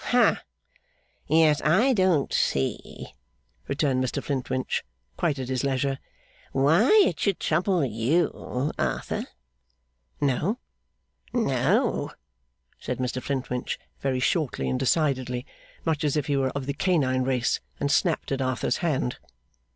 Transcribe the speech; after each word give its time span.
'Hah! 0.05 0.41
Yet 1.27 1.63
I 1.63 1.93
don't 1.93 2.33
see,' 2.33 3.13
returned 3.67 4.03
Mr 4.03 4.23
Flintwinch, 4.23 4.83
quite 5.15 5.37
at 5.37 5.47
his 5.47 5.63
leisure, 5.63 5.99
'why 6.53 6.89
it 7.05 7.19
should 7.19 7.39
trouble 7.39 7.85
you, 7.85 8.71
Arthur.' 8.79 9.25
'No?' 10.19 10.57
'No,' 11.33 12.11
said 12.79 12.97
Mr 12.97 13.21
Flintwinch, 13.21 13.77
very 13.99 14.19
shortly 14.19 14.67
and 14.69 14.79
decidedly: 14.79 15.45
much 15.85 16.03
as 16.03 16.17
if 16.17 16.25
he 16.25 16.35
were 16.35 16.49
of 16.55 16.65
the 16.65 16.73
canine 16.73 17.21
race, 17.21 17.59
and 17.79 17.91
snapped 17.91 18.31
at 18.31 18.41
Arthur's 18.41 18.77
hand. 18.77 19.19